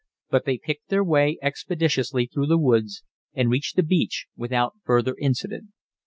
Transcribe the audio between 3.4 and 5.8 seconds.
reached the beach without further incident.